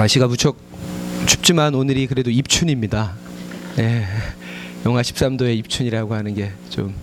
[0.00, 0.56] 날씨가 무척
[1.26, 3.12] 춥지만 오늘이 그래도 입춘입니다.
[3.78, 4.06] 예,
[4.86, 6.94] 영하 13도의 입춘이라고 하는 게 좀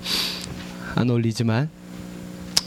[0.96, 1.70] 안 어울리지만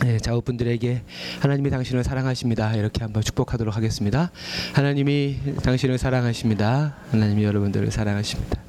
[0.06, 1.02] 예, 자우분들에게
[1.40, 2.76] 하나님이 당신을 사랑하십니다.
[2.76, 4.30] 이렇게 한번 축복하도록 하겠습니다.
[4.72, 6.94] 하나님이 당신을 사랑하십니다.
[7.10, 8.60] 하나님이 여러분들을 사랑하십니다.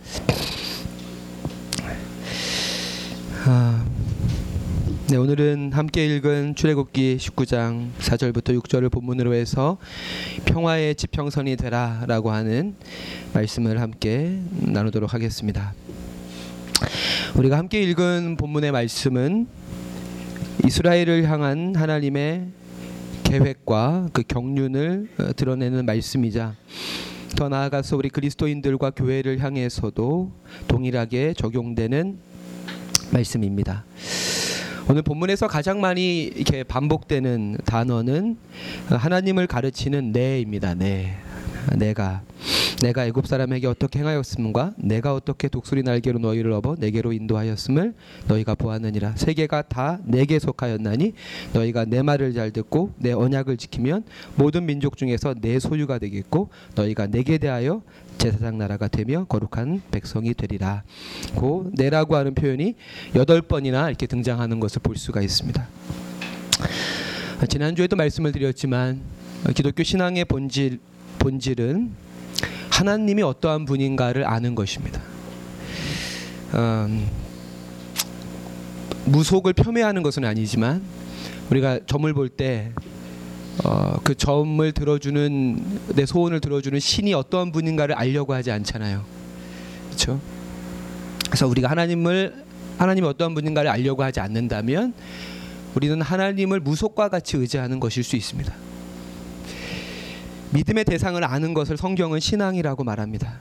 [5.11, 9.77] 네, 오늘은 함께 읽은 출애굽기 19장 4절부터 6절을 본문으로 해서
[10.45, 12.75] 평화의 지평선이 되라라고 하는
[13.33, 15.73] 말씀을 함께 나누도록 하겠습니다.
[17.35, 19.47] 우리가 함께 읽은 본문의 말씀은
[20.65, 22.47] 이스라엘을 향한 하나님의
[23.23, 26.55] 계획과 그 경륜을 어, 드러내는 말씀이자
[27.35, 30.31] 더 나아가서 우리 그리스도인들과 교회를 향해서도
[30.69, 32.17] 동일하게 적용되는
[33.11, 33.83] 말씀입니다.
[34.91, 38.35] 오늘 본문에서 가장 많이 이렇게 반복되는 단어는
[38.89, 40.73] 하나님을 가르치는 내입니다.
[40.73, 41.15] 내.
[41.77, 42.23] 내가
[42.81, 47.93] 내가 애굽 사람에게 어떻게 행하였음과 내가 어떻게 독수리 날개로 너희를 업어 내게로 인도하였음을
[48.27, 51.13] 너희가 보았느니라 세계가 다 내게 속하였나니
[51.53, 54.03] 너희가 내 말을 잘 듣고 내 언약을 지키면
[54.35, 57.83] 모든 민족 중에서 내 소유가 되겠고 너희가 내게 대하여
[58.17, 60.83] 제사장 나라가 되며 거룩한 백성이 되리라.
[61.35, 62.75] 고 내라고 하는 표현이
[63.15, 65.67] 여덟 번이나 이렇게 등장하는 것을 볼 수가 있습니다.
[67.49, 69.01] 지난주에도 말씀을 드렸지만
[69.55, 70.79] 기독교 신앙의 본질
[71.17, 72.10] 본질은
[72.71, 75.01] 하나님이 어떠한 분인가를 아는 것입니다.
[76.55, 77.07] 음,
[79.05, 80.81] 무속을 폄훼하는 것은 아니지만
[81.49, 82.71] 우리가 점을 볼때
[83.65, 89.03] 어, 그 점을 들어주는 내 소원을 들어주는 신이 어떠한 분인가를 알려고 하지 않잖아요.
[89.87, 90.19] 그렇죠?
[91.25, 92.45] 그래서 우리가 하나님을
[92.77, 94.93] 하나님이 어떠한 분인가를 알려고 하지 않는다면
[95.75, 98.70] 우리는 하나님을 무속과 같이 의지하는 것일 수 있습니다.
[100.53, 103.39] 믿음의 대상을 아는 것을 성경은 신앙이라고 말합니다.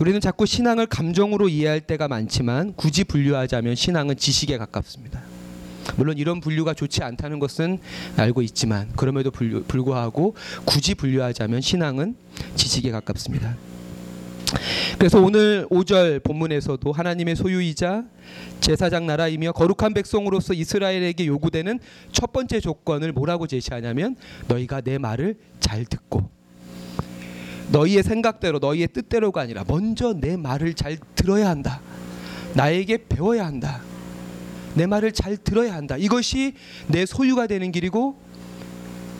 [0.00, 5.22] 우리는 자꾸 신앙을 감정으로 이해할 때가 많지만 굳이 분류하자면 신앙은 지식에 가깝습니다.
[5.96, 7.78] 물론 이런 분류가 좋지 않다는 것은
[8.16, 10.34] 알고 있지만 그럼에도 불구하고
[10.66, 12.16] 굳이 분류하자면 신앙은
[12.56, 13.56] 지식에 가깝습니다.
[14.98, 18.04] 그래서 오늘 5절 본문에서도 하나님의 소유이자
[18.60, 21.78] 제사장 나라이며 거룩한 백성으로서 이스라엘에게 요구되는
[22.12, 24.16] 첫 번째 조건을 뭐라고 제시하냐면
[24.48, 26.30] 너희가 내 말을 잘 듣고
[27.72, 31.80] 너희의 생각대로 너희의 뜻대로가 아니라 먼저 내 말을 잘 들어야 한다.
[32.54, 33.80] 나에게 배워야 한다.
[34.74, 35.96] 내 말을 잘 들어야 한다.
[35.96, 36.54] 이것이
[36.86, 38.16] 내 소유가 되는 길이고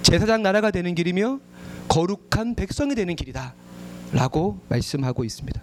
[0.02, 1.40] 제사장 나라가 되는 길이며
[1.88, 3.54] 거룩한 백성이 되는 길이다.
[4.12, 5.60] 라고 말씀하고 있습니다.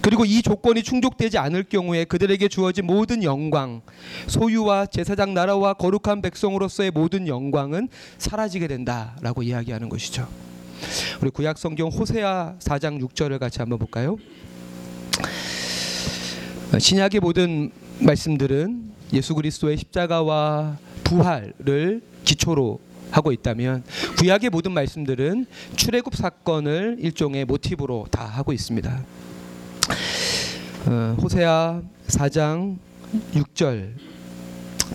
[0.00, 3.82] 그리고 이 조건이 충족되지 않을 경우에 그들에게 주어진 모든 영광,
[4.26, 10.28] 소유와 제사장 나라와 거룩한 백성으로서의 모든 영광은 사라지게 된다라고 이야기하는 것이죠.
[11.22, 14.16] 우리 구약 성경 호세아 4장 6절을 같이 한번 볼까요?
[16.78, 17.70] 신약의 모든
[18.00, 22.80] 말씀들은 예수 그리스도의 십자가와 부활을 기초로
[23.14, 23.84] 하고 있다면
[24.18, 29.04] 구약의 모든 말씀들은 출애굽 사건을 일종의 모티브로 다 하고 있습니다.
[30.86, 32.76] 어, 호세아 4장
[33.32, 33.92] 6절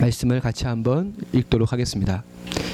[0.01, 2.25] 말씀을 같이 한번 읽도록 하겠습니다.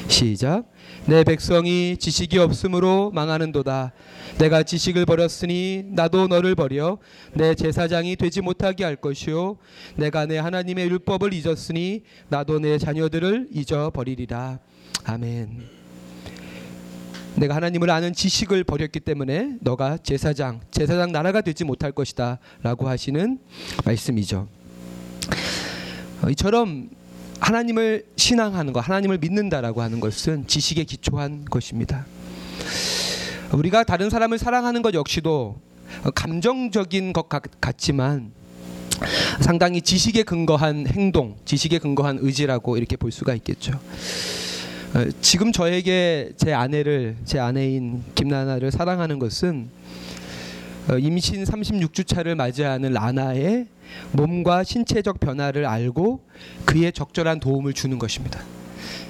[0.07, 0.63] 시작.
[1.05, 3.91] 내 백성이 지식이 없으므로 망하는도다.
[4.39, 6.97] 내가 지식을 버렸으니 나도 너를 버려
[7.33, 9.57] 내 제사장이 되지 못하게 할 것이요
[9.95, 14.59] 내가 내 하나님의 율법을 잊었으니 나도 내 자녀들을 잊어 버리리라.
[15.05, 15.75] 아멘.
[17.35, 23.39] 내가 하나님을 아는 지식을 버렸기 때문에 너가 제사장, 제사장 나라가 되지 못할 것이다 라고 하시는
[23.83, 24.47] 말씀이죠.
[26.23, 26.89] 어, 이처럼
[27.39, 32.05] 하나님을 신앙하는 것, 하나님을 믿는다라고 하는 것은 지식에 기초한 것입니다.
[33.51, 35.59] 우리가 다른 사람을 사랑하는 것 역시도
[36.15, 38.31] 감정적인 것 같지만
[39.41, 43.79] 상당히 지식에 근거한 행동, 지식에 근거한 의지라고 이렇게 볼 수가 있겠죠.
[44.95, 49.67] 어, 지금 저에게 제 아내를 제 아내인 김나나를 사랑하는 것은
[50.89, 53.67] 어, 임신 36주차를 맞이하는 라나의
[54.13, 56.21] 몸과 신체적 변화를 알고
[56.63, 58.41] 그에 적절한 도움을 주는 것입니다.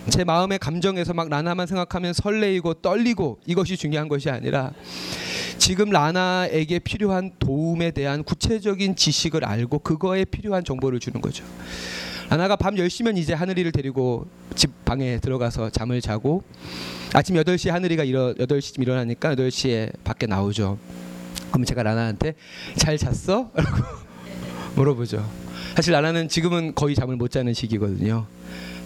[0.10, 4.72] 제 마음의 감정에서 막 라나만 생각하면 설레이고 떨리고 이것이 중요한 것이 아니라
[5.60, 11.44] 지금 라나에게 필요한 도움에 대한 구체적인 지식을 알고 그거에 필요한 정보를 주는 거죠.
[12.30, 16.44] 라나가 밤 10시면 이제 하늘이를 데리고 집 방에 들어가서 잠을 자고
[17.14, 20.78] 아침 8시에 하늘이가 일어 8시쯤 일어나니까 8시에 밖에 나오죠.
[21.52, 22.34] 그럼 제가 라나한테
[22.76, 23.52] 잘 잤어?
[23.56, 23.84] 라고
[24.76, 25.26] 물어보죠.
[25.76, 28.26] 사실 라나는 지금은 거의 잠을 못 자는 시기거든요.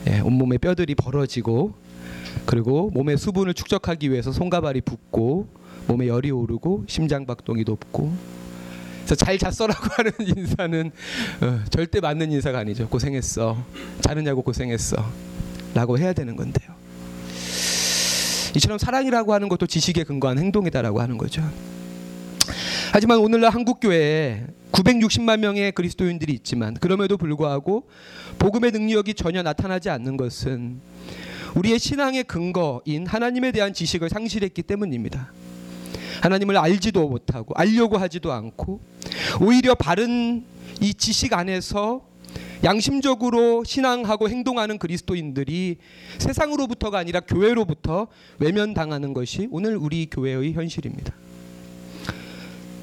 [0.07, 1.74] 예, 온몸에 뼈들이 벌어지고
[2.45, 5.47] 그리고 몸의 수분을 축적하기 위해서 손가발이 붓고
[5.88, 8.12] 몸에 열이 오르고 심장 박동이 높고
[9.09, 10.91] 그래서 잘 잤어라고 하는 인사는
[11.41, 12.88] 어, 절대 맞는 인사가 아니죠.
[12.89, 13.57] 고생했어.
[14.01, 15.03] 자느냐고 고생했어.
[15.73, 16.75] 라고 해야 되는 건데요.
[18.56, 21.41] 이처럼 사랑이라고 하는 것도 지식에 근거한 행동이다라고 하는 거죠.
[22.91, 27.89] 하지만 오늘날 한국 교회에 960만 명의 그리스도인들이 있지만 그럼에도 불구하고
[28.38, 30.81] 복음의 능력이 전혀 나타나지 않는 것은
[31.55, 35.31] 우리의 신앙의 근거인 하나님에 대한 지식을 상실했기 때문입니다.
[36.21, 38.80] 하나님을 알지도 못하고 알려고 하지도 않고
[39.42, 40.44] 오히려 바른
[40.81, 42.01] 이 지식 안에서
[42.63, 45.77] 양심적으로 신앙하고 행동하는 그리스도인들이
[46.18, 48.07] 세상으로부터가 아니라 교회로부터
[48.39, 51.13] 외면당하는 것이 오늘 우리 교회의 현실입니다.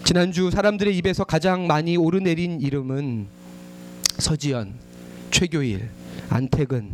[0.05, 3.27] 지난주 사람들의 입에서 가장 많이 오르내린 이름은
[4.19, 4.75] 서지연,
[5.31, 5.91] 최교일,
[6.31, 6.93] 안택은,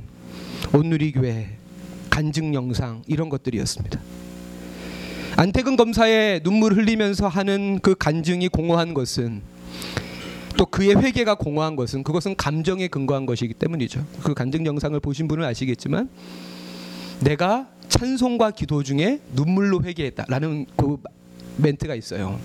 [0.73, 1.59] 온누리교회,
[2.11, 4.01] 간증 영상 이런 것들이었습니다.
[5.37, 9.43] 안택은 검사의 눈물 흘리면서 하는 그 간증이 공허한 것은
[10.57, 14.05] 또 그의 회개가 공허한 것은 그것은 감정에 근거한 것이기 때문이죠.
[14.23, 16.11] 그 간증 영상을 보신 분은 아시겠지만
[17.21, 20.99] 내가 찬송과 기도 중에 눈물로 회개했다라는 그
[21.57, 22.39] 멘트가 있어요.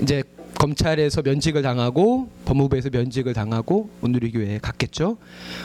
[0.00, 0.22] 이제
[0.60, 5.16] 검찰에서 면직을 당하고 법무부에서 면직을 당하고 온누리 교회에 갔겠죠.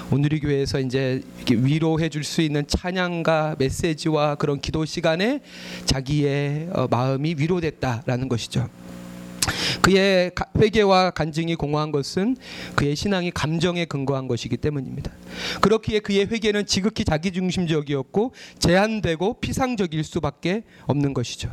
[0.09, 5.41] 온누리 교회에서 이제 위로해 줄 수 있는 찬양과 메시지와 그런 기도 시간에
[5.85, 8.69] 자기의 어, 마음이 위로됐다라는 것이죠.
[9.81, 12.37] 그의 회개와 간증이 공허한 것은
[12.75, 15.11] 그의 신앙이 감정에 근거한 것이기 때문입니다.
[15.61, 21.51] 그렇기에 그의 회개는 지극히 자기중심적이었고 제한되고 피상적일 수밖에 없는 것이죠.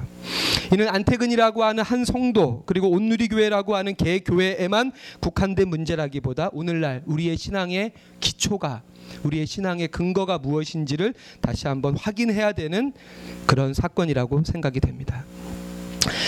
[0.73, 8.83] 이는 안태근이라고 하는 한 성도 그리고 온누리교회라고 하는 개교회에만 국한된 문제라기보다 오늘날 우리의 신앙의 기초가
[9.25, 12.93] 우리의 신앙의 근거가 무엇인지를 다시 한번 확인해야 되는
[13.47, 15.25] 그런 사건이라고 생각이 됩니다.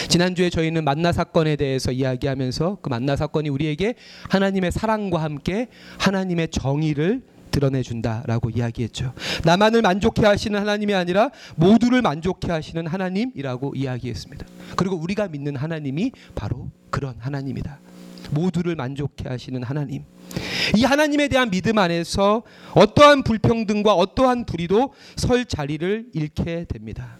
[0.09, 3.94] 지난주에 저희는 만나 사건에 대해서 이야기하면서 그 만나 사건이 우리에게
[4.31, 5.69] 하나님의 사랑과 함께
[5.99, 9.15] 하나님의 정의를 드러내 준다라고 이야기했죠.
[9.44, 14.44] 나만을 만족해 하시는 하나님이 아니라 모두를 만족해 하시는 하나님이라고 이야기했습니다.
[14.75, 17.79] 그리고 우리가 믿는 하나님이 바로 그런 하나님이다.
[18.32, 20.03] 모두를 만족해 하시는 하나님.
[20.77, 22.43] 이 하나님에 대한 믿음 안에서
[22.75, 27.19] 어떠한 불평등과 어떠한 불의도 설 자리를 잃게 됩니다.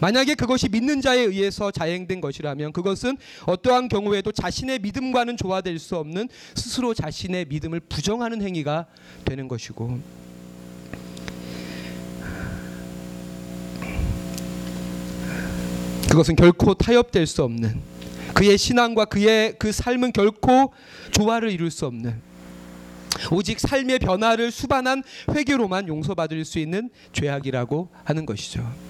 [0.00, 3.16] 만약에 그것이 믿는 자에 의해서 자행된 것이라면 그것은
[3.46, 8.86] 어떠한 경우에도 자신의 믿음과는 조화될 수 없는 스스로 자신의 믿음을 부정하는 행위가
[9.24, 10.00] 되는 것이고
[16.10, 17.80] 그것은 결코 타협될 수 없는
[18.34, 20.72] 그의 신앙과 그의 그 삶은 결코
[21.12, 22.20] 조화를 이룰 수 없는
[23.30, 28.89] 오직 삶의 변화를 수반한 회개로만 용서받을 수 있는 죄악이라고 하는 것이죠.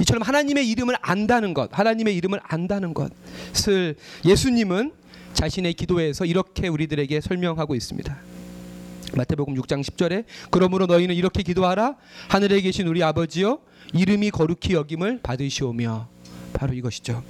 [0.00, 4.92] 이처럼 하나님의 이름을 안다는 것, 하나님의 이름을 안다는 것을 예수님은
[5.32, 8.18] 자신의 기도에서 이렇게 우리들에게 설명하고 있습니다.
[9.14, 11.96] 마태복음 6장 10절에 그러므로 너희는 이렇게 기도하라
[12.28, 13.58] 하늘에 계신 우리 아버지여
[13.92, 16.08] 이름이 거룩히 여김을 받으시오며
[16.52, 17.22] 바로 이것이죠.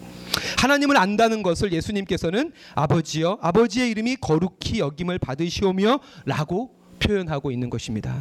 [0.58, 8.14] 하나님을 안다는 것을 예수님께서는 아버지여 아버지의 이름이 거룩히 여김을 받으시오며라고 표현하고 있는 것입니다.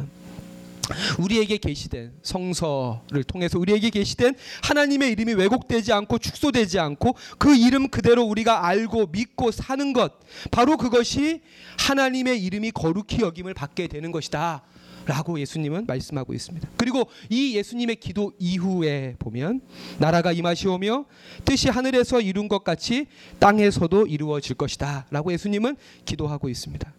[1.18, 8.24] 우리에게 계시된 성서를 통해서 우리에게 계시된 하나님의 이름이 왜곡되지 않고 축소되지 않고 그 이름 그대로
[8.24, 10.12] 우리가 알고 믿고 사는 것
[10.50, 11.40] 바로 그것이
[11.78, 14.62] 하나님의 이름이 거룩히 여김을 받게 되는 것이다.
[15.06, 16.68] 라고 예수님은 말씀하고 있습니다.
[16.76, 19.62] 그리고 이 예수님의 기도 이후에 보면
[19.98, 21.06] 나라가 임하시오며
[21.44, 23.06] 뜻이 하늘에서 이룬 것 같이
[23.38, 25.06] 땅에서도 이루어질 것이다.
[25.10, 26.92] 라고 예수님은 기도하고 있습니다.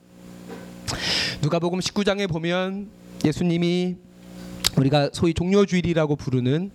[1.42, 2.90] 누가복음 19장에 보면
[3.26, 3.96] 예수님이
[4.78, 6.72] 우리가 소위 종려주일이라고 부르는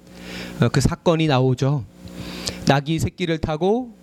[0.61, 1.85] 어, 그 사건이 나오죠.
[2.67, 3.95] 낙이 새끼를 타고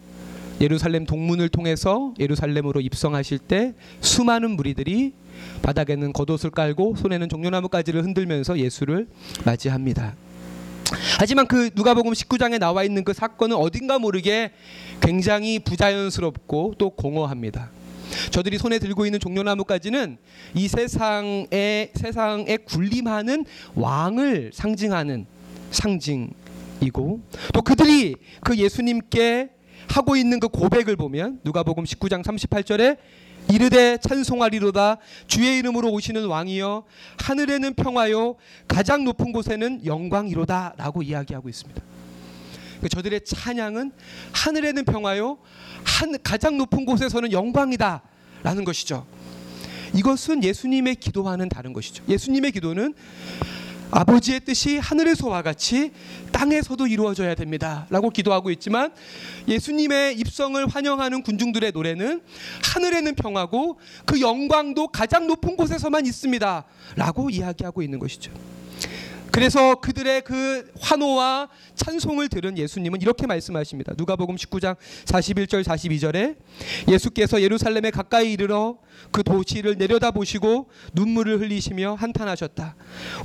[0.62, 5.14] 예루살렘 동문을 통해서 예루살렘으로 입성하실 때 수많은 무리들이
[5.62, 9.08] 바닥에는 겉옷을 깔고 손에는 종려나무 가지를 흔들면서 예수를
[9.46, 10.16] 맞이합니다.
[11.20, 14.52] 하지만 그 누가복음 19장에 나와 있는 그 사건은 어딘가 모르게
[15.02, 17.70] 굉장히 부자연스럽고 또 공허합니다.
[18.32, 20.18] 저들이 손에 들고 있는 종려나무까지는
[20.54, 25.26] 이 세상에 세상에 군림하는 왕을 상징하는
[25.72, 27.22] 상징이고
[27.54, 29.50] 또 그들이 그 예수님께
[29.90, 32.98] 하고 있는 그 고백을 보면 누가복음 19장 38절에
[33.52, 36.86] 이르되 찬송하리로다 주의 이름으로 오시는 왕이여
[37.20, 38.36] 하늘에는 평화요
[38.68, 41.93] 가장 높은 곳에는 영광이로다라고 이야기하고 있습니다.
[42.84, 43.92] 그러니까 저들의 찬양은
[44.34, 45.38] 하늘에는 평화요
[45.86, 48.02] 한 가장 높은 곳에서는 영광이다
[48.44, 49.08] 라는 것이죠.
[49.96, 52.04] 이것은 예수님의 기도와는 다른 것이죠.
[52.10, 52.94] 예수님의 기도는
[53.92, 55.92] 아버지의 뜻이 하늘에서와 같이
[56.32, 57.86] 땅에서도 이루어져야 됩니다.
[57.90, 58.92] 라고 기도하고 있지만
[59.48, 62.22] 예수님의 입성을 환영하는 군중들의 노래는
[62.74, 66.66] 하늘에는 평하고 그 영광도 가장 높은 곳에서만 있습니다.
[66.96, 68.34] 라고 이야기하고 있는 것이죠.
[69.34, 73.96] 그래서 그들의 그 환호와 찬송을 들은 예수님은 이렇게 말씀하십니다.
[73.98, 74.76] 누가복음 19장
[75.06, 76.36] 41절 42절에
[76.88, 78.78] 예수께서 예루살렘에 가까이 이르러
[79.12, 82.76] 그 도시를 내려다보시고 눈물을 흘리시며 한탄하셨다.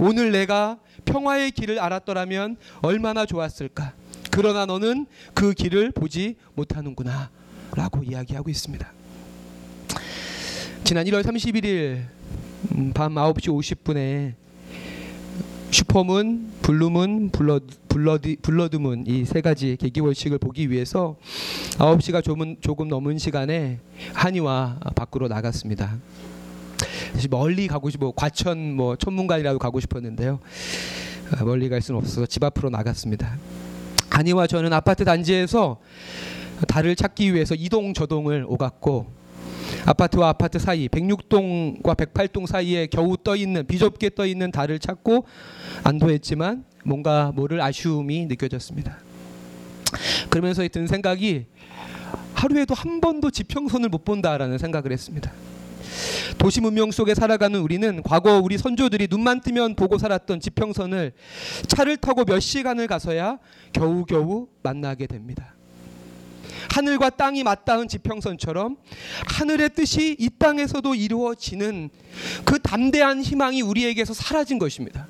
[0.01, 3.93] 오늘 내가 평화의 길을 알았더라면 얼마나 좋았을까.
[4.31, 7.29] 그러나 너는 그 길을 보지 못하는구나.
[7.73, 8.93] 라고 이야기하고 있습니다.
[10.85, 12.07] 지난 1월 31일
[12.73, 14.48] 음, 밤 9시 50분에
[15.71, 21.17] supermoon, blue moon, blood, blood, blood moon 이 세 가지 개기월식을 보기 위해서
[21.79, 23.79] 9시가 조금, 조금 넘은 시간에
[24.15, 25.99] 한의와 밖으로 나갔습니다.
[27.31, 30.39] 멀리 가고 싶어 과천 뭐 천문관이라도 가고 싶었는데요.
[31.37, 33.37] 아, 멀리 갈 수는 없어서 집 앞으로 나갔습니다.
[34.11, 35.79] 한의와 저는 아파트 단지에서
[36.67, 39.07] 달을 찾기 위해서 이동 저동을 오갔고
[39.87, 45.25] 아파트와 아파트 사이 106동과 108동 사이에 겨우 떠 있는 비좁게 떠 있는 달을 찾고
[45.85, 48.99] 안도했지만 뭔가 모를 아쉬움이 느껴졌습니다.
[50.31, 51.47] 그러면서 든 생각이
[52.35, 55.33] 하루에도 한 번도 지평선을 못 본다라는 생각을 했습니다.
[56.39, 61.13] 도시 문명 속에 살아가는 우리는 과거 우리 선조들이 눈만 뜨면 보고 살았던 지평선을
[61.67, 63.39] 차를 타고 몇 시간을 가서야
[63.73, 65.55] 겨우겨우 만나게 됩니다.
[66.71, 68.77] 하늘과 땅이 맞닿은 지평선처럼
[69.27, 71.91] 하늘의 뜻이 이 땅에서도 이루어지는
[72.45, 75.07] 그 담대한 희망이 우리에게서 사라진 것입니다.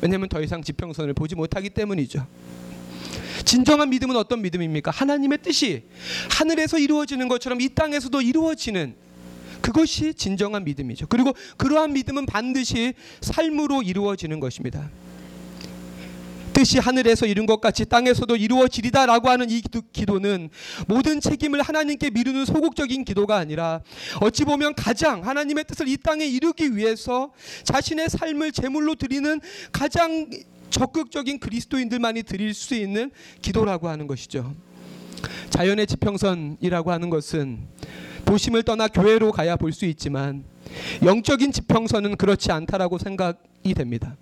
[0.00, 2.26] 왜냐하면 더 이상 지평선을 보지 못하기 때문이죠.
[3.44, 4.90] 진정한 믿음은 어떤 믿음입니까?
[4.90, 5.84] 하나님의 뜻이
[6.30, 8.94] 하늘에서 이루어지는 것처럼 이 땅에서도 이루어지는
[9.60, 11.06] 그것이 진정한 믿음이죠.
[11.06, 14.90] 그리고 그러한 믿음은 반드시 삶으로 이루어지는 것입니다.
[16.54, 19.60] 뜻이 하늘에서 이룬 것 같이 땅에서도 이루어지리다라고 하는 이
[19.92, 20.48] 기도, 는
[20.86, 23.80] 모든 책임을 하나님께 미루는 소극적인 기도가 아니라
[24.20, 27.32] 어찌 보면 가장 하나님의 뜻을 이 땅에 이루기 위해서
[27.64, 29.40] 자신의 삶을 제물로 드리는
[29.72, 30.30] 가장
[30.70, 33.10] 적극적인 그리스도인들만이 드릴 수 있는
[33.42, 34.54] 기도라고 하는 것이죠.
[35.50, 37.66] 자연의 지평선이라고 하는 것은
[38.24, 40.44] 도심을 떠나 교회로 가야 볼 수 있지만
[41.04, 44.16] 영적인 지평선은 그렇지 않다라고 생각이 됩니다.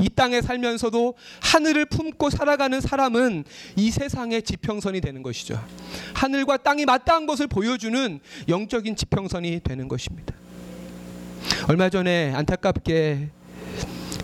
[0.00, 3.44] 이 땅에 살면서도 하늘을 품고 살아가는 사람은
[3.76, 5.62] 이 세상의 지평선이 되는 것이죠.
[6.14, 10.34] 하늘과 땅이 맞닿은 것을 보여주는 영적인 지평선이 되는 것입니다.
[11.68, 13.30] 얼마 전에 안타깝게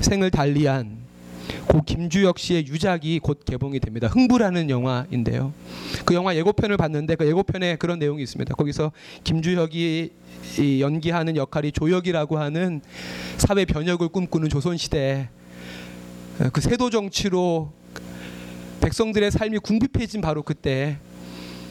[0.00, 1.03] 생을 달리한
[1.66, 4.08] 고 김주혁 씨의 유작이 곧 개봉이 됩니다.
[4.08, 5.52] 흥부라는 영화인데요.
[6.04, 8.54] 그 영화 예고편을 봤는데 그 예고편에 그런 내용이 있습니다.
[8.54, 8.92] 거기서
[9.24, 10.10] 김주혁이
[10.80, 12.80] 연기하는 역할이 조혁이라고 하는
[13.38, 15.28] 사회 변혁을 꿈꾸는 조선 시대
[16.52, 17.72] 그 세도 정치로
[18.80, 20.98] 백성들의 삶이 궁핍해진 바로 그때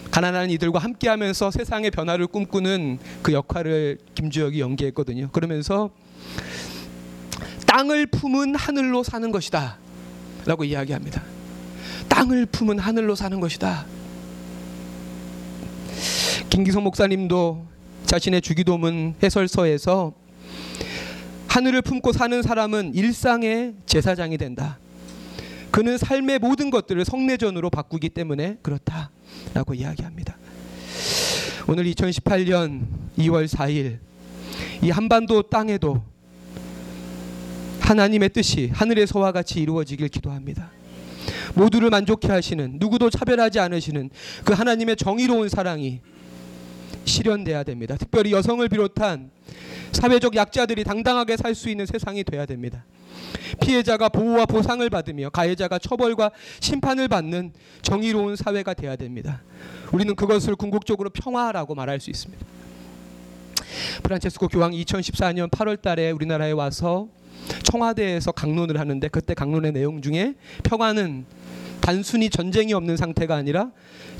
[0.10, 5.30] 가난한 이들과 함께하면서 세상의 변화를 꿈꾸는 그 역할을 김주혁이 연기했거든요.
[5.32, 5.89] 그러면서
[7.74, 9.80] 땅을 품은 하늘로 사는 것이다.
[10.46, 11.24] 라고 이야기합니다.
[12.08, 13.88] 땅을 품은 하늘로 사는 것이다.
[16.51, 17.65] 김기성 목사님도
[18.06, 20.13] 자신의 주기도문 해설서에서
[21.48, 24.77] 하늘을 품고 사는 사람은 일상의 제사장이 된다.
[25.72, 30.38] 그는 삶의 모든 것들을 성내전으로 바꾸기 때문에 그렇다라고 이야기합니다.
[31.68, 32.86] 오늘 2018년
[33.18, 33.98] 2월 4일
[34.84, 36.12] 이 한반도 땅에도
[37.83, 40.71] 하나님의 뜻이 하늘에서와 같이 이루어지길 기도합니다.
[41.53, 44.09] 모두를 만족해 하시는 누구도 차별하지 않으시는
[44.43, 45.99] 그 하나님의 정의로운 사랑이
[47.05, 47.97] 실현돼야 됩니다.
[47.97, 49.29] 특별히 여성을 비롯한
[49.91, 52.85] 사회적 약자들이 당당하게 살 수 있는 세상이 돼야 됩니다.
[53.61, 59.43] 피해자가 보호와 보상을 받으며 가해자가 처벌과 심판을 받는 정의로운 사회가 돼야 됩니다.
[59.91, 62.43] 우리는 그것을 궁극적으로 평화라고 말할 수 있습니다.
[64.01, 67.07] 프란체스코 교황이 2014년 8월 달에 우리나라에 와서
[67.63, 71.25] 청와대에서 강론을 하는데 그때 강론의 내용 중에 평화는
[71.81, 73.71] 단순히 전쟁이 없는 상태가 아니라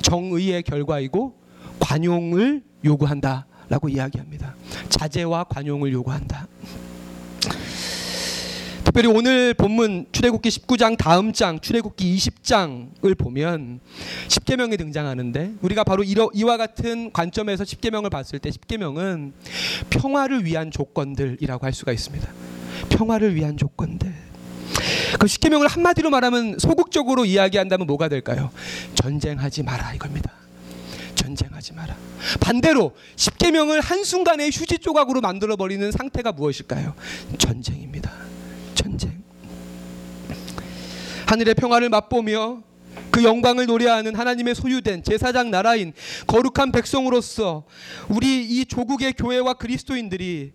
[0.01, 1.36] 정의의 결과이고
[1.80, 4.56] 관용을 요구한다라고 이야기합니다.
[4.89, 6.48] 자제와 관용을 요구한다.
[8.84, 13.80] 특별히 오늘 본문 출애굽기 19장 다음 장 출애굽기 20장을 보면
[14.27, 19.34] 십계명이 등장하는데 우리가 바로 이와 같은 관점에서 십계명을 봤을 때 십계명은
[19.89, 22.30] 평화를 위한 조건들이라고 할 수가 있습니다.
[22.90, 24.13] 평화를 위한 조건들.
[25.20, 28.52] 그 십계명을 한마디로 말하면 소극적으로 이야기한다면 뭐가 될까요?
[28.96, 30.32] 전쟁하지 마라 이겁니다.
[31.16, 31.96] 전쟁하지 마라.
[32.40, 36.94] 반대로 십계명을 한순간에 휴지 조각으로 만들어 버리는 상태가 무엇일까요?
[37.38, 38.12] 전쟁입니다.
[38.75, 39.24] 전쟁.
[41.28, 42.62] 하늘의 평화를 맛보며
[43.10, 45.94] 그 영광을 노래하는 하나님의 소유된 제사장 나라인
[46.28, 47.63] 거룩한 백성으로서
[48.10, 50.52] 우리 이 조국의 교회와 그리스도인들이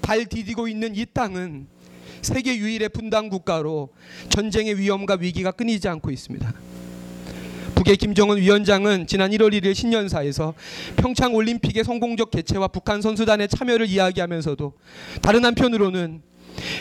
[0.00, 1.66] 발 디디고 있는 이 땅은
[2.22, 3.90] 세계 유일의 분단 국가로
[4.28, 6.54] 전쟁의 위험과 위기가 끊이지 않고 있습니다.
[7.74, 10.54] 북의 김정은 위원장은 지난 1월 1일 신년사에서
[10.96, 14.72] 평창 올림픽의 성공적 개최와 북한 선수단의 참여를 이야기하면서도
[15.20, 16.22] 다른 한편으로는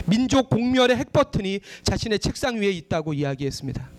[0.05, 3.89] 민족 공멸의 핵버튼이 자신의 책상 위에 있다고 이야기했습니다.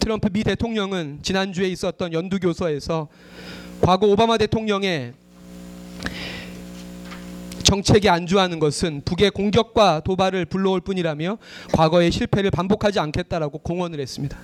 [0.00, 3.08] 트럼프 미 대통령은 지난주에 있었던 연두 교서에서
[3.80, 5.12] 과거 오바마 대통령의
[7.70, 11.38] 정책에 안주하는 것은 북의 공격과 도발을 불러올 뿐이라며
[11.72, 14.36] 과거의 실패를 반복하지 않겠다라고 공언을 했습니다.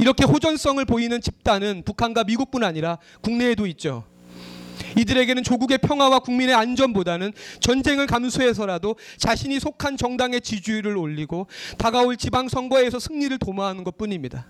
[0.00, 4.02] 이렇게 호전성을 보이는 집단은 북한과 미국뿐 아니라 국내에도 있죠.
[4.98, 11.46] 이들에게는 조국의 평화와 국민의 안전보다는 전쟁을 감수해서라도 자신이 속한 정당의 지지율을 올리고
[11.78, 14.48] 다가올 지방 선거에서 승리를 도모하는 것 뿐입니다.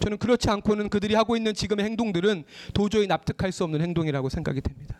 [0.00, 4.96] 저는 그렇지 않고는 그들이 하고 있는 지금의 행동들은 도저히 납득할 수 없는 행동이라고 생각이 됩니다.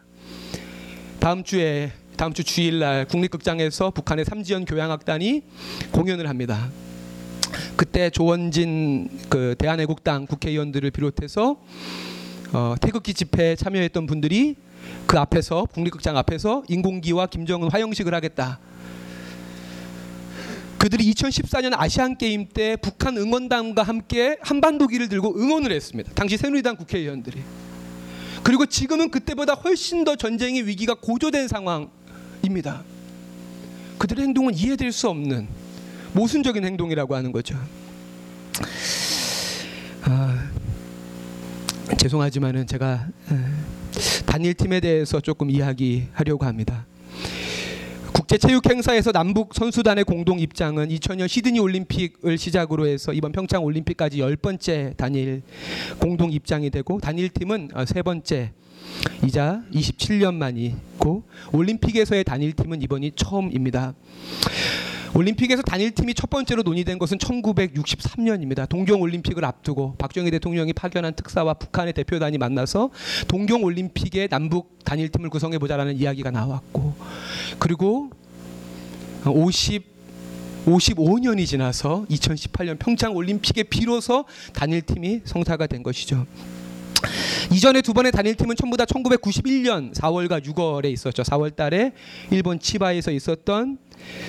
[1.20, 5.42] 다음 주에 다음 주 주일 날 국립극장에서 북한의 삼지연 교향악단이
[5.92, 6.70] 공연을 합니다.
[7.76, 11.60] 그때 조원진 그 대한애국당 국회의원들을 비롯해서
[12.54, 14.56] 어, 태극기 집회에 참여했던 분들이
[15.06, 18.58] 그 앞에서 국립극장 앞에서 인공기와 김정은 화영식을 하겠다.
[20.78, 26.12] 그들이 2014년 아시안 게임 때 북한 응원단과 함께 한반도기를 들고 응원을 했습니다.
[26.14, 27.42] 당시 새누리당 국회의원들이.
[28.42, 32.82] 그리고 지금은 그때보다 훨씬 더 전쟁의 위기가 고조된 상황입니다.
[33.98, 35.46] 그들의 행동은 이해될 수 없는
[36.14, 37.56] 모순적인 행동이라고 하는 거죠.
[40.02, 40.48] 아,
[41.98, 43.08] 죄송하지만은 제가
[44.26, 46.86] 단일 팀에 대해서 조금 이야기하려고 합니다.
[48.20, 54.92] 국제체육행사에서 남북 선수단의 공동 입장은 2000년 시드니 올림픽을 시작으로 해서 이번 평창 올림픽까지 열 번째
[54.96, 55.42] 단일
[55.98, 58.52] 공동 입장이 되고 단일팀은 어, 세 번째
[59.24, 63.94] 이자 27년 만이고 올림픽에서의 단일팀은 이번이 처음입니다.
[65.14, 68.68] 올림픽에서 단일팀이 첫 번째로 논의된 것은 1963년입니다.
[68.68, 72.90] 동경 올림픽을 앞두고 박정희 대통령이 파견한 특사와 북한의 대표단이 만나서
[73.26, 76.94] 동경 올림픽의 남북 단일팀을 구성해 보자라는 이야기가 나왔고
[77.58, 78.10] 그리고
[79.26, 79.90] 50
[80.66, 86.26] 55년이 지나서 2018년 평창 올림픽에 비로소 단일 팀이 성사가 된 것이죠.
[87.50, 91.22] 이전에 두 번의 단일 팀은 전부 다 1991년 4월과 6월에 있었죠.
[91.22, 91.92] 4월 달에
[92.30, 93.78] 일본 치바에서 있었던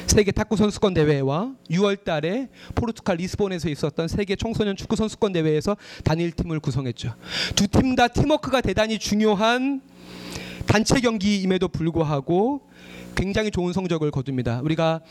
[0.08, 5.76] 세계 탁구 선수권 대회와 6월 달에 포르투갈 리스본에서 있었던 세계 청소년 축구 선수권 대회에서
[6.06, 7.14] 단일 팀을 구성했죠.
[7.56, 9.82] 두 팀 다 팀워크가 대단히 중요한
[10.66, 12.62] 단체 경기임에도 불구하고
[13.16, 14.62] 굉장히 좋은 성적을 거둡니다.
[14.64, 15.02] 우리가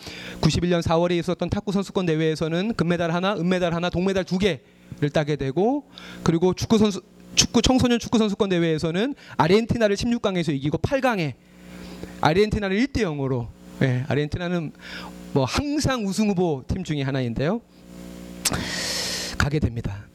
[0.40, 5.84] 91년 4월에 있었던 탁구 선수권 대회에서는 금메달 하나, 은메달 하나, 동메달 두 개를 따게 되고
[6.22, 7.02] 그리고 축구 선수
[7.34, 11.34] 축구 청소년 축구 선수권 대회에서는 아르헨티나를 16강에서 이기고 8강에
[12.20, 13.48] 아르헨티나를 1대 0으로
[13.82, 14.72] 예, 아르헨티나는
[15.32, 17.60] 뭐 항상 우승 후보 팀 중에 하나인데요.
[19.38, 20.06] 가게 됩니다.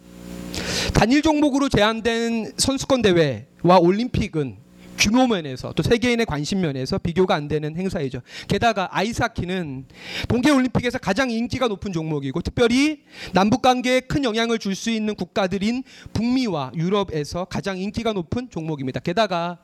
[0.94, 4.58] 단일 종목으로 제한된 선수권 대회와 올림픽은
[4.98, 8.22] 규모 면에서 또 세계인의 관심 면에서 비교가 안 되는 행사이죠.
[8.48, 9.86] 게다가 아이스하키는
[10.28, 13.04] 동계 올림픽에서 가장 인기가 높은 종목이고 특별히
[13.34, 19.00] 남북 관계에 큰 영향을 줄 수 있는 국가들인 북미와 유럽에서 가장 인기가 높은 종목입니다.
[19.00, 19.58] 게다가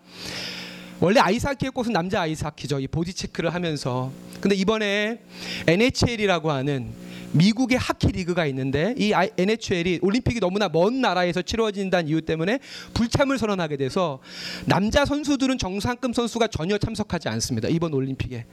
[1.02, 2.80] 원래 아이스하키의 꽃은 남자 아이스하키죠.
[2.80, 5.20] 이 보디 체크를 하면서 근데 이번에
[5.68, 6.94] NHL이라고 하는
[7.34, 12.60] 미국의 하키 리그가 있는데 이 NHL이 올림픽이 너무나 먼 나라에서 치러진다는 이유 때문에
[12.94, 14.20] 불참을 선언하게 돼서
[14.66, 17.68] 남자 선수들은 정상급 선수가 전혀 참석하지 않습니다.
[17.70, 18.46] 이번 올림픽에.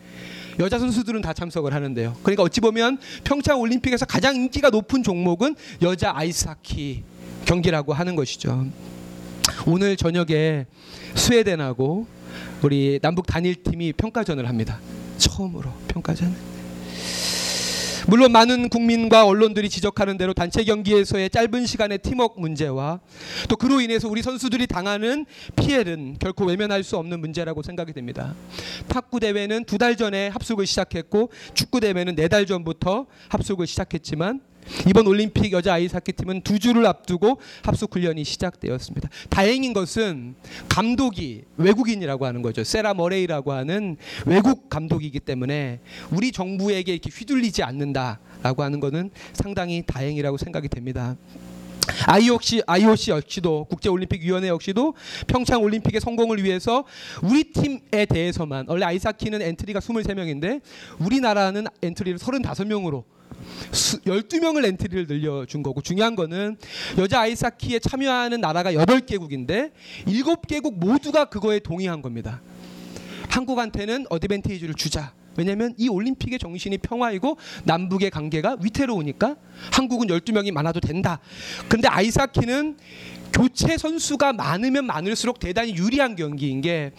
[0.58, 2.16] 여자 선수들은 다 참석을 하는데요.
[2.22, 7.04] 그러니까 어찌 보면 평창 올림픽에서 가장 인기가 높은 종목은 여자 아이스하키
[7.44, 8.66] 경기라고 하는 것이죠.
[9.66, 10.66] 오늘 저녁에
[11.14, 12.06] 스웨덴하고
[12.62, 14.80] 우리 남북 단일팀이 평가전을 합니다.
[15.16, 16.57] 처음으로 평가전.
[18.08, 23.00] 물론 많은 국민과 언론들이 지적하는 대로 단체 경기에서의 짧은 시간의 팀워크 문제와
[23.50, 28.34] 또 그로 인해서 우리 선수들이 당하는 피해는 결코 외면할 수 없는 문제라고 생각이 됩니다.
[28.88, 34.40] 탁구 대회는 두 달 전에 합숙을 시작했고 축구 대회는 네 달 전부터 합숙을 시작했지만
[34.88, 39.08] 이번 올림픽 여자 아이스하키 팀은 두 주를 앞두고 합숙 훈련이 시작되었습니다.
[39.30, 40.34] 다행인 것은
[40.68, 42.64] 감독이 외국인이라고 하는 거죠.
[42.64, 50.36] 세라 머레이라고 하는 외국 감독이기 때문에 우리 정부에게 이렇게 휘둘리지 않는다라고 하는 것은 상당히 다행이라고
[50.36, 51.16] 생각이 됩니다.
[52.06, 54.94] IOC, IOC 역시도 국제올림픽위원회 역시도
[55.26, 56.84] 평창 올림픽의 성공을 위해서
[57.22, 60.60] 우리 팀에 대해서만 원래 아이스하키는 엔트리가 23명인데
[60.98, 63.04] 우리나라는 엔트리를 35명으로
[63.72, 66.56] 12명을 엔트리를 늘려준 거고 중요한 거는
[66.98, 69.72] 여자 아이스하키에 참여하는 나라가 8개국인데
[70.06, 72.40] 7개국 모두가 그거에 동의한 겁니다.
[73.28, 75.12] 한국한테는 advantage를 주자.
[75.38, 79.36] 왜냐하면 이 올림픽의 정신이 평화이고 남북의 관계가 위태로우니까
[79.72, 81.20] 한국은 12명이 많아도 된다.
[81.68, 82.76] 그런데 아이스하키는
[83.32, 86.90] 교체 선수가 많으면 많을수록 대단히 유리한 경기인 게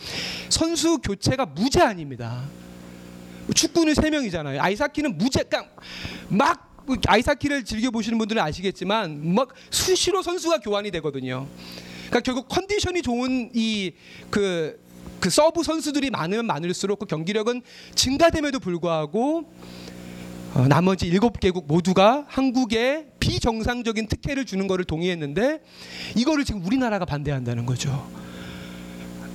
[0.48, 2.46] 선수 교체가 무제한입니다.
[3.54, 4.60] 축구는 3명이잖아요.
[4.60, 5.74] 아이스하키는 무제한 그러니까
[6.30, 6.70] 막
[7.08, 11.46] 아이스하키를 즐겨 보시는 분들은 아시겠지만 막 수시로 선수가 교환이 되거든요.
[12.08, 13.92] 그러니까 결국 컨디션이 좋은 이
[14.30, 14.89] 그
[15.20, 17.62] 그 서브 선수들이 많으면 많을수록 그 경기력은
[17.96, 19.52] 증가됨에도 불구하고
[20.54, 25.62] 어, 나머지 일곱 개국 모두가 한국에 비정상적인 특혜를 주는 것을 동의했는데
[26.16, 28.10] 이거를 지금 우리나라가 반대한다는 거죠.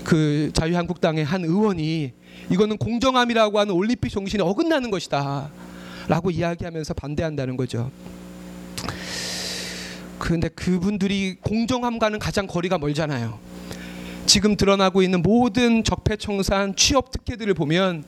[0.03, 2.13] 그 자유한국당의 한 의원이
[2.51, 5.51] 이거는 공정함이라고 하는 올림픽 정신에 어긋나는 것이다.
[6.09, 7.91] 라고 이야기하면서 반대한다는 거죠.
[10.19, 13.39] 그런데 그분들이 공정함과는 가장 거리가 멀잖아요.
[14.27, 18.05] 지금 드러나고 있는 모든 적폐청산 취업 특혜들을 보면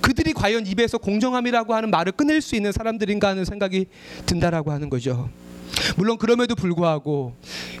[0.00, 3.86] 그들이 과연 입에서 공정함이라고 하는 말을 꺼낼 수 있는 사람들인가 하는 생각이
[4.26, 5.28] 든다라고 하는 거죠.
[5.96, 7.34] 물론 그럼에도 불구하고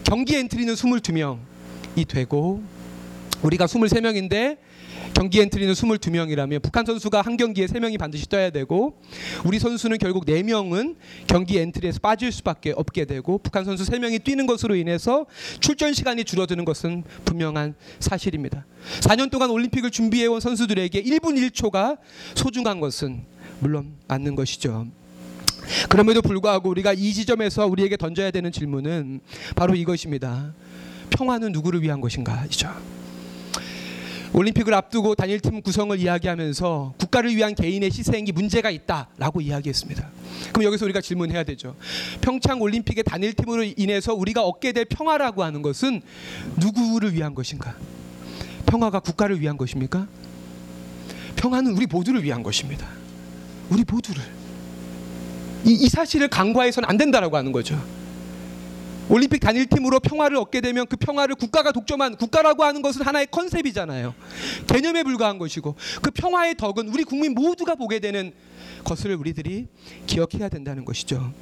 [0.04, 2.62] 경기 엔트리는 22명이 되고
[3.42, 4.58] 우리가 23명인데
[5.18, 9.02] 경기 엔트리는 22명이라면 북한 선수가 한 경기에 3명이 반드시 떠야 되고
[9.44, 10.94] 우리 선수는 결국 4명은
[11.26, 15.26] 경기 엔트리에서 빠질 수밖에 없게 되고 북한 선수 3명이 뛰는 것으로 인해서
[15.58, 18.64] 출전 시간이 줄어드는 것은 분명한 사실입니다.
[19.00, 21.98] 4년 동안 올림픽을 준비해 온 선수들에게 1분 1초가
[22.36, 23.24] 소중한 것은
[23.58, 24.86] 물론 맞는 것이죠.
[25.88, 29.18] 그럼에도 불구하고 우리가 이 지점에서 우리에게 던져야 되는 질문은
[29.56, 30.54] 바로 이것입니다.
[31.10, 33.07] 평화는 누구를 위한 것인가이죠.
[34.32, 40.08] 올림픽을 앞두고 단일팀 구성을 이야기하면서 국가를 위한 개인의 희생이 문제가 있다라고 이야기했습니다.
[40.52, 41.74] 그럼 여기서 우리가 질문해야 되죠.
[42.20, 46.02] 평창 올림픽의 단일팀으로 인해서 우리가 얻게 될 평화라고 하는 것은
[46.56, 47.74] 누구를 위한 것인가?
[48.66, 50.06] 평화가 국가를 위한 것입니까?
[51.36, 52.86] 평화는 우리 모두를 위한 것입니다.
[53.70, 54.22] 우리 모두를.
[55.64, 57.82] 이, 이 사실을 간과해서는 안 된다라고 하는 거죠.
[59.08, 64.14] 올림픽 단일팀으로 평화를 얻게 되면 그 평화를 국가가 독점한 국가라고 하는 것은 하나의 컨셉이잖아요.
[64.66, 68.32] 개념에 불과한 것이고 그 평화의 덕은 우리 국민 모두가 보게 되는
[68.84, 69.66] 것을 우리들이
[70.06, 71.32] 기억해야 된다는 것이죠.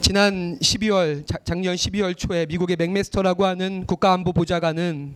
[0.00, 5.14] 지난 12월 작년 12월 초에 미국의 맥메스터라고 하는 국가안보보좌관은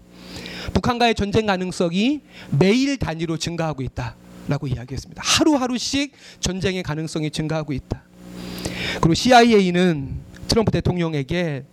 [0.72, 2.20] 북한과의 전쟁 가능성이
[2.50, 5.22] 매일 단위로 증가하고 있다라고 이야기했습니다.
[5.24, 8.02] 하루하루씩 전쟁의 가능성이 증가하고 있다.
[9.00, 10.19] 그리고 CIA는
[10.50, 11.64] 트럼프 대통령에게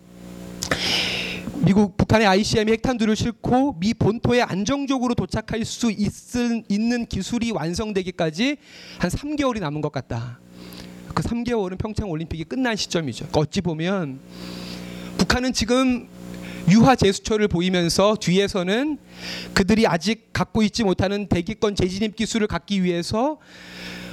[1.65, 8.57] 미국 북한의 ICBM 핵탄두를 싣고 미 본토에 안정적으로 도착할 수 있을, 있는 기술이 완성되기까지
[8.99, 10.39] 한 3개월이 남은 것 같다.
[11.15, 13.29] 그 3개월은 평창 올림픽이 끝난 시점이죠.
[13.33, 14.19] 어찌 보면
[15.17, 16.07] 북한은 지금
[16.69, 18.99] 유화 제스처를 보이면서 뒤에서는
[19.55, 23.39] 그들이 아직 갖고 있지 못하는 대기권 재진입 기술을 갖기 위해서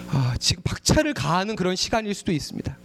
[0.09, 2.79] 어, 지금 박차를 가하는 그런 시간일 수도 있습니다.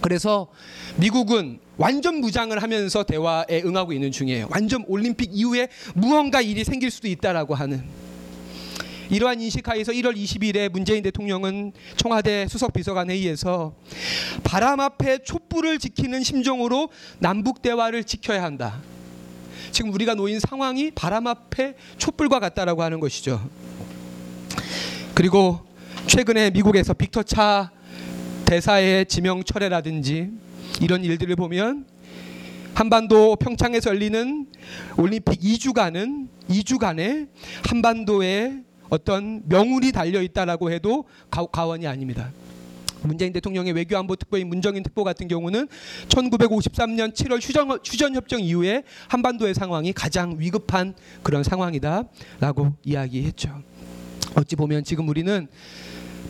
[0.00, 0.48] 그래서
[0.96, 4.48] 미국은 완전 무장을 하면서 대화에 응하고 있는 중이에요.
[4.50, 7.84] 완전 올림픽 이후에 무언가 일이 생길 수도 있다라고 하는
[9.10, 13.74] 이러한 인식 하에서 1월 20일에 문재인 대통령은 청와대 수석 비서관 회의에서
[14.44, 18.80] 바람 앞에 촛불을 지키는 심정으로 남북 대화를 지켜야 한다.
[19.72, 23.48] 지금 우리가 놓인 상황이 바람 앞에 촛불과 같다라고 하는 것이죠.
[25.14, 25.60] 그리고
[26.06, 27.70] 최근에 미국에서 빅터 차
[28.50, 30.28] 대사의 지명 철회라든지
[30.80, 31.86] 이런 일들을 보면
[32.74, 34.48] 한반도 평창에서 열리는
[34.96, 37.28] 올림픽 2주간은 2주간에
[37.68, 42.32] 한반도에 어떤 명운이 달려 있다라고 해도 가 원이 아닙니다.
[43.02, 45.68] 문재인 대통령의 외교안보 특보인 문정인 특보 같은 경우는
[46.08, 53.62] 1953년 7월 휴전, 휴전 협정 이후에 한반도의 상황이 가장 위급한 그런 상황이다라고 이야기했죠.
[54.34, 55.46] 어찌 보면 지금 우리는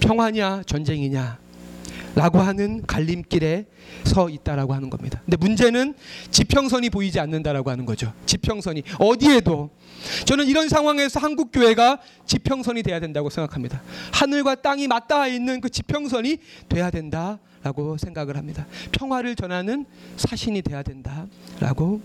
[0.00, 1.49] 평화냐 전쟁이냐
[2.14, 3.66] 라고 하는 갈림길에
[4.04, 5.20] 서 있다라고 하는 겁니다.
[5.24, 5.94] 근데 문제는
[6.30, 8.12] 지평선이 보이지 않는다라고 하는 거죠.
[8.26, 9.70] 지평선이 어디에도
[10.24, 13.82] 저는 이런 상황에서 한국 교회가 지평선이 돼야 된다고 생각합니다.
[14.12, 18.66] 하늘과 땅이 맞닿아 있는 그 지평선이 돼야 된다라고 생각을 합니다.
[18.92, 22.00] 평화를 전하는 사신이 돼야 된다라고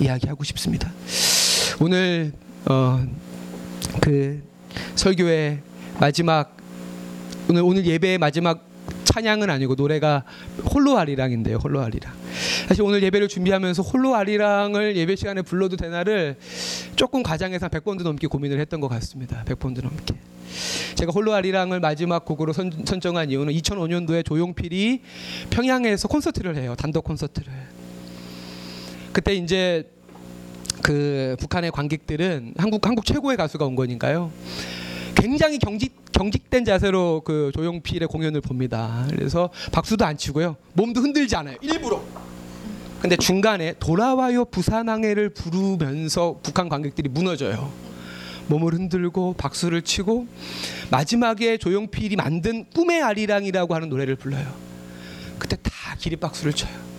[0.00, 0.92] 이야기하고 싶습니다.
[1.80, 2.32] 오늘
[2.66, 3.04] 어,
[4.00, 4.42] 그
[4.94, 5.60] 설교의
[6.00, 6.56] 마지막
[7.48, 8.65] 오늘 오늘 예배의 마지막
[9.06, 10.24] 찬양은 아니고 노래가
[10.74, 11.56] 홀로 아리랑인데요.
[11.56, 12.12] 홀로 아리랑.
[12.68, 16.36] 사실 오늘 예배를 준비하면서 홀로 아리랑을 예배 시간에 불러도 되나를
[16.96, 19.44] 조금 과장해서 100번도 넘게 고민을 했던 것 같습니다.
[19.44, 20.14] 100번도 넘게.
[20.96, 25.02] 제가 홀로 아리랑을 마지막 곡으로 선, 선정한 이유는 2005년도에 조용필이
[25.50, 26.74] 평양에서 콘서트를 해요.
[26.76, 27.52] 단독 콘서트를.
[29.12, 29.90] 그때 이제
[30.82, 34.30] 그 북한의 관객들은 한국 한국 최고의 가수가 온 거니까요.
[35.14, 39.06] 굉장히 경직 경직된 자세로 그 조용필의 공연을 봅니다.
[39.10, 40.56] 그래서 박수도 안 치고요.
[40.72, 41.56] 몸도 흔들지 않아요.
[41.60, 42.02] 일부러.
[43.00, 47.70] 근데 중간에 돌아와요 부산항해를 부르면서 북한 관객들이 무너져요.
[48.48, 50.26] 몸을 흔들고 박수를 치고
[50.90, 54.46] 마지막에 조용필이 만든 꿈의 아리랑이라고 하는 노래를 불러요.
[55.38, 56.95] 그때 다 기립박수를 쳐요.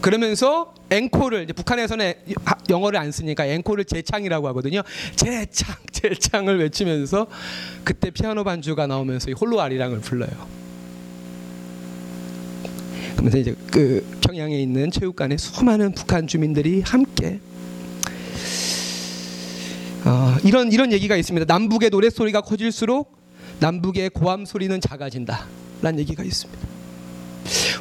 [0.00, 4.82] 그러면서 앵콜을 북한에서는 하- 영어를 안 쓰니까 앵콜을 재창이라고 하거든요.
[5.16, 7.26] 재창 재창을 외치면서
[7.84, 10.30] 그때 피아노 반주가 나오면서 이 홀로 아리랑을 불러요.
[13.12, 17.40] 그러면서 이제 그 평양에 있는 체육관에 수많은 북한 주민들이 함께
[20.04, 21.52] 어, 이런 이런 얘기가 있습니다.
[21.52, 23.18] 남북의 노래 소리가 커질수록
[23.58, 26.67] 남북의 고함 소리는 작아진다라는 얘기가 있습니다.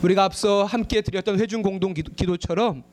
[0.04, 2.84] 우리가 앞서 함께 드렸던 회중 공동 기도, 기도처럼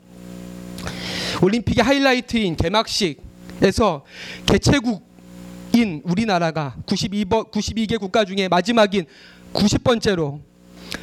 [1.41, 4.05] 올림픽의 하이라이트인 개막식에서
[4.45, 9.05] 개최국인 우리나라가 92번 92개 국가 중에 마지막인
[9.53, 10.39] 90번째로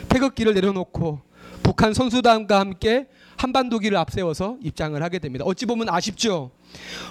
[0.08, 1.20] 태극기를 내려놓고
[1.62, 3.06] 북한 선수단과 함께
[3.37, 5.44] 한반도기를 앞세워서 입장을 하게 됩니다.
[5.44, 6.50] 어찌 보면 아쉽죠.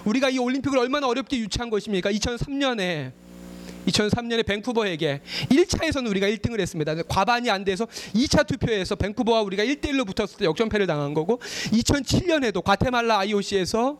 [0.05, 2.11] 우리가 이 올림픽을 얼마나 어렵게 유치한 것입니까?
[2.11, 3.11] 2003년에
[3.87, 6.95] 2003년에 밴쿠버에게 1차에서는 우리가 1등을 했습니다.
[7.03, 11.39] 과반이 안 돼서 2차 투표에서 밴쿠버와 우리가 1대1로 붙었을 때 역전패를 당한 거고
[11.71, 13.97] 2007년에도 과테말라 IOC에서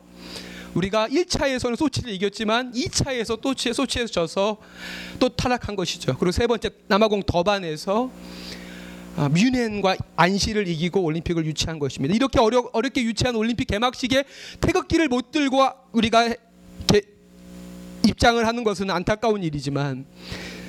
[0.74, 4.58] 우리가 1차에서는 소치를 이겼지만 2차에서 또 치- 소치에서 져서
[5.20, 6.16] 또 타락한 것이죠.
[6.18, 8.10] 그리고 세 번째 남아공 더반에서
[9.18, 12.16] 아, 뮌헨과 안시를 이기고 올림픽을 유치한 것입니다.
[12.16, 14.24] 이렇게 어려, 어렵게 유치한 올림픽 개막식에
[14.62, 16.38] 태극기를 못 들고 우리가 개-
[18.08, 20.06] 입장을 하는 것은 안타까운 일이지만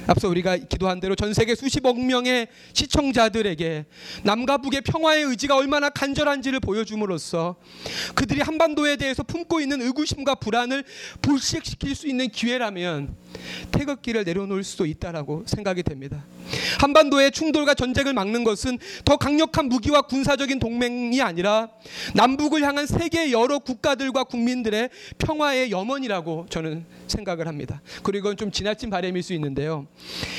[0.07, 3.87] 앞서 우리가 기도한 대로 전 세계 수십억 명의 시청자들에게
[4.25, 7.57] 남과 북의 평화의 의지가 얼마나 간절한지를 보여줌으로써
[8.15, 10.85] 그들이 한반도에 대해서 품고 있는 의구심과 불안을
[11.21, 13.15] 불식시킬 수 있는 기회라면
[13.71, 16.25] 태극기를 내려놓을 수도 있다라고 생각이 됩니다.
[16.81, 21.69] 한반도의 충돌과 전쟁을 막는 것은 더 강력한 무기와 군사적인 동맹이 아니라
[22.15, 27.81] 남북을 향한 세계 여러 국가들과 국민들의 평화의 염원이라고 저는 생각을 합니다.
[28.03, 29.87] 그리고 이건 좀 지나친 바람일 수 있는데요.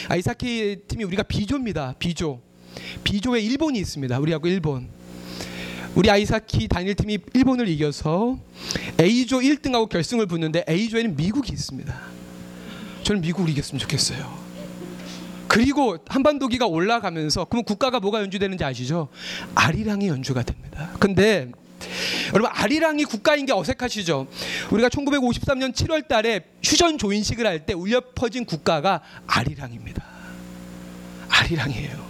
[0.10, 1.96] 아이사키 팀이 우리가 비조입니다.
[2.00, 2.42] 비조.
[3.04, 4.20] 비조에 일본이 있습니다.
[4.20, 4.90] 우리하고 일본.
[5.96, 8.40] 우리 아이사키 단일 팀이 일본을 이겨서
[9.00, 11.94] A조 1등하고 결승을 붙는데 A조에는 미국이 있습니다.
[13.04, 14.53] 저는 미국을 이겼으면 좋겠어요.
[15.54, 19.10] 그리고 한반도기가 올라가면서 그러면 국가가 뭐가 연주되는지 아시죠?
[19.54, 20.90] 아리랑이 연주가 됩니다.
[21.00, 21.52] 근데
[22.34, 24.26] 여러분 아리랑이 국가인 게 어색하시죠?
[24.72, 30.04] 우리가 1953년 7월 달에 휴전 조인식을 할 때 울려 퍼진 국가가 아리랑입니다.
[31.30, 32.04] 아리랑이에요.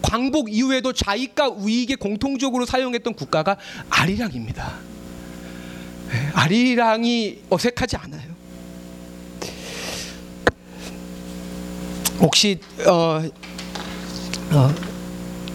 [0.00, 3.56] 광복 이후에도 좌익과 우익에 공통적으로 사용했던 국가가
[3.90, 4.72] 아리랑입니다.
[6.08, 8.35] 네, 아리랑이 어색하지 않아요.
[12.20, 13.22] 혹시 어,
[14.52, 14.74] 어,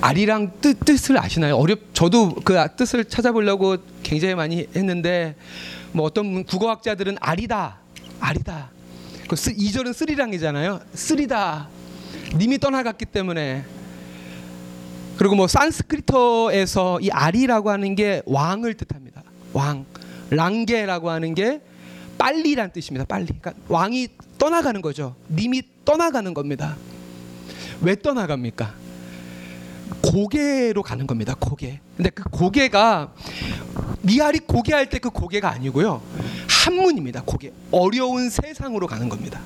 [0.01, 1.55] 아리랑 뜻, 뜻을 아시나요?
[1.57, 5.35] 어렵 저도 그 뜻을 찾아보려고 굉장히 많이 했는데
[5.91, 7.77] 뭐 어떤 분- 국어학자들은 아리다
[8.19, 8.69] 아리다.
[9.27, 10.81] 그 쓰, 2절은 쓰리랑이잖아요.
[10.93, 11.69] 쓰리다.
[12.35, 13.63] 님이 떠나갔기 때문에.
[15.17, 19.23] 그리고 뭐 산스크리터에서 이 아리라고 하는 게 왕을 뜻합니다.
[19.53, 19.85] 왕.
[20.29, 21.61] 랑게라고 하는 게
[22.17, 23.25] 빨리란 뜻입니다 빨리.
[23.27, 24.07] 그러니까 왕이
[24.41, 26.75] 떠나가는 거죠 님이 떠나가는 겁니다
[27.81, 28.73] 왜 떠나갑니까?
[30.01, 31.35] 고개로 가는 겁니다.
[31.39, 31.79] 고개.
[31.97, 33.13] 근데 그 고개가
[34.01, 36.01] 미아리 고개할 때 그 고개가 아니고요.
[36.47, 37.23] 한문입니다.
[37.23, 37.51] 고개.
[37.71, 39.41] 어려운 세상으로 가는 겁니다.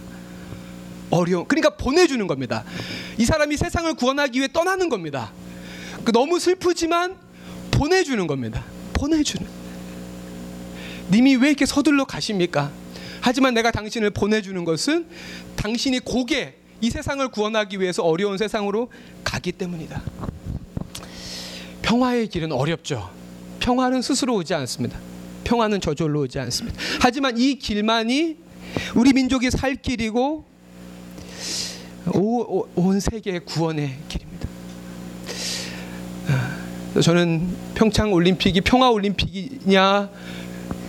[1.10, 1.46] 어려운.
[1.48, 2.64] 그러니까 보내주는 겁니다.
[3.18, 5.32] 이 사람이 세상을 구원하기 위해 떠나는 겁니다.
[6.04, 7.16] 그 너무 슬프지만
[7.72, 8.64] 보내주는 겁니다.
[8.94, 9.48] 보내주는.
[11.12, 12.72] 님이 왜 이렇게 서둘러 가십니까?
[13.26, 15.08] 하지만 내가 당신을 보내주는 것은
[15.56, 18.92] 당신이 고개 이 세상을 구원하기 위해서 어려운 세상으로
[19.24, 20.00] 가기 때문이다.
[21.82, 23.10] 평화의 길은 어렵죠.
[23.60, 25.00] 평화는 스스로 오지 않습니다.
[25.44, 26.80] 평화는 저절로 오지 않습니다.
[27.02, 28.38] 하지만 이 길만이
[28.94, 30.46] 우리 민족이 살 길이고
[32.14, 34.50] 오, 오, 온 세계의 구원의 길입니다.
[36.28, 40.12] 아, 저는 평창 올림픽이 평화 올림픽이냐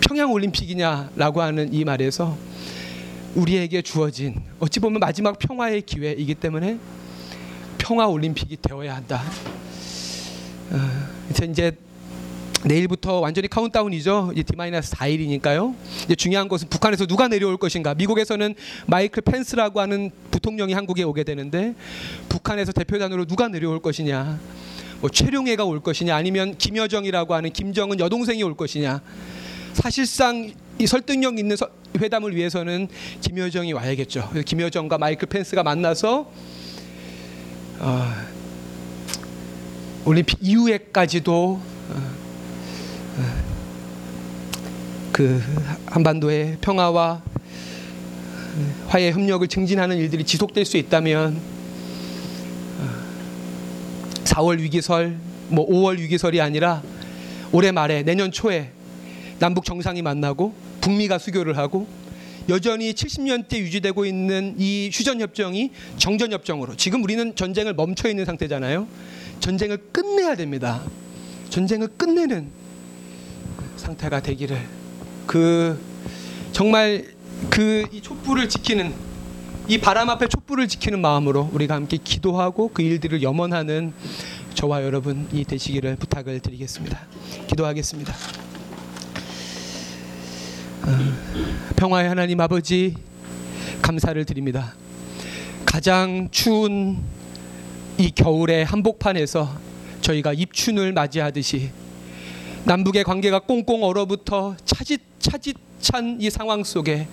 [0.07, 2.39] 평양 올림픽이냐라고 하는 이 말에서
[3.35, 6.79] 우리에게 주어진 어찌 보면 마지막 평화의 기회이기 때문에
[7.77, 9.21] 평화 올림픽이 되어야 한다.
[10.71, 10.79] 어,
[11.51, 11.77] 이제
[12.65, 14.31] 내일부터 완전히 카운트다운이죠.
[14.35, 15.75] 이제 D-4일이니까요.
[16.05, 17.95] 이제 중요한 것은 북한에서 누가 내려올 것인가.
[17.95, 18.55] 미국에서는
[18.87, 21.75] 마이클 펜스라고 하는 부통령이 한국에 오게 되는데
[22.29, 24.39] 북한에서 대표단으로 누가 내려올 것이냐.
[25.01, 29.03] 뭐 최룡해가 올 것이냐 아니면 김여정이라고 하는 김정은 여동생이 올 것이냐.
[29.81, 32.89] 사실상 이 설득력 있는 서- 회담을 위해서는
[33.21, 34.31] 김여정이 와야겠죠.
[34.45, 36.31] 김여정과 마이클 펜스가 만나서
[37.79, 38.13] 어,
[40.07, 41.61] 올림픽 이후에까지도
[41.91, 42.17] 어,
[45.13, 45.43] 그
[45.87, 47.23] 한반도의 평화와
[48.89, 51.39] 화해 협력을 증진하는 일들이 지속될 수 있다면
[54.25, 55.17] 4월 위기설,
[55.49, 56.83] 뭐 5월 위기설이 아니라
[57.53, 58.73] 올해 말에 내년 초에
[59.39, 61.87] 남북 정상이 만나고 북미가 수교를 하고
[62.49, 68.87] 여전히 70년대 유지되고 있는 이 휴전 협정이 정전 협정으로 지금 우리는 전쟁을 멈춰 있는 상태잖아요.
[69.41, 70.83] 전쟁을 끝내야 됩니다.
[71.51, 72.49] 전쟁을 끝내는
[73.77, 74.59] 상태가 되기를
[75.27, 75.81] 그
[76.53, 77.17] 정말
[77.51, 78.95] 그 이 촛불을 지키는
[79.69, 83.93] 이 바람 앞에 촛불을 지키는 마음으로 우리가 함께 기도하고 그 일들을 염원하는
[84.55, 87.01] 저와 여러분이 되시기를 부탁을 드리겠습니다.
[87.49, 88.15] 기도하겠습니다.
[90.87, 92.95] 어, 평화의 하나님 아버지
[93.83, 94.75] 감사를 드립니다.
[95.65, 97.03] 가장 추운
[97.99, 99.53] 이 겨울의 한복판에서
[100.01, 101.71] 저희가 입춘을 맞이하듯이
[102.65, 107.09] 남북의 관계가 꽁꽁 얼어붙어 차짓 차짓찬 이 상황 속에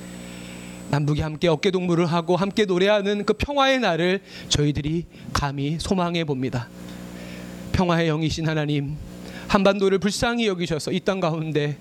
[0.92, 6.68] 남북이 함께 어깨 동무를 하고 함께 노래하는 그 평화의 날을 저희들이 감히 소망해 봅니다.
[7.72, 8.98] 평화의 영이신 하나님
[9.48, 11.78] 한반도를 불쌍히 여기셔서 이 땅 가운데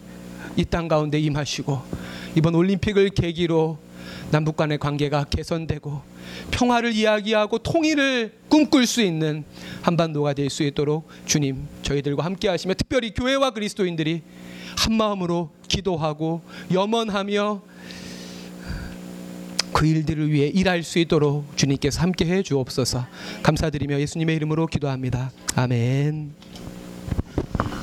[0.56, 1.80] 이 땅 가운데 임하시고
[2.36, 3.78] 이번 올림픽을 계기로
[4.30, 6.02] 남북 간의 관계가 개선되고
[6.50, 9.44] 평화를 이야기하고 통일을 꿈꿀 수 있는
[9.82, 14.22] 한반도가 될 수 있도록 주님 저희들과 함께 하시며 특별히 교회와 그리스도인들이
[14.78, 17.62] 한 마음으로 기도하고 염원하며
[19.72, 23.06] 그 일들을 위해 일할 수 있도록 주님께서 함께 해 주옵소서.
[23.42, 25.30] 감사드리며 예수님의 이름으로 기도합니다.
[25.56, 26.51] 아멘.